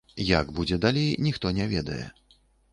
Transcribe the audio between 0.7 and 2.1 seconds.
далей, ніхто не ведае.